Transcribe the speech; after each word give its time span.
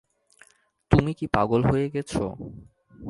তুমি 0.91 1.11
কি 1.13 1.25
পাগল 1.33 1.61
হয়ে 1.65 1.87
গেছ? 1.89 2.11